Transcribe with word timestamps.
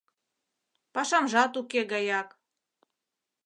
—Пашамжат 0.93 1.53
уке 1.59 1.81
гаяк... 1.91 2.29